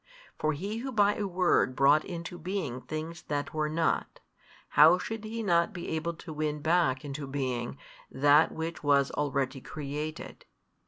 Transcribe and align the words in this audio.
For 0.39 0.53
He 0.53 0.77
who 0.77 0.91
by 0.91 1.13
a 1.17 1.27
Word 1.27 1.75
brought 1.75 2.03
into 2.03 2.39
being 2.39 2.81
things 2.81 3.21
that 3.27 3.53
were 3.53 3.69
not, 3.69 4.19
how 4.69 4.97
should 4.97 5.23
He 5.25 5.43
not 5.43 5.73
be 5.73 5.89
able 5.89 6.15
to 6.15 6.33
win 6.33 6.59
back 6.59 7.05
into 7.05 7.27
being 7.27 7.77
that 8.09 8.51
which 8.51 8.83
was 8.83 9.11
already 9.11 9.61
created? 9.61 10.47